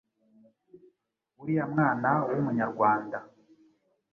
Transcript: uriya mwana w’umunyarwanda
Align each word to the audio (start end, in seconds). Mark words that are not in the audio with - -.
uriya 1.41 1.63
mwana 1.73 2.09
w’umunyarwanda 2.31 3.17